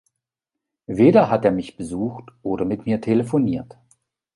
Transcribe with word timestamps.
Weder 0.87 1.29
hat 1.29 1.45
er 1.45 1.51
mich 1.51 1.77
besucht 1.77 2.31
oder 2.41 2.65
mit 2.65 2.87
mir 2.87 3.01
telefoniert. 3.01 3.77